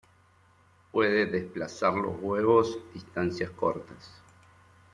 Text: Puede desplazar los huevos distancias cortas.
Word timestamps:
Puede 0.91 1.27
desplazar 1.27 1.93
los 1.93 2.15
huevos 2.23 2.79
distancias 2.91 3.51
cortas. 3.51 4.19